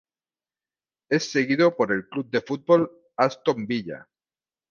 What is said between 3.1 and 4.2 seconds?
Aston Villa.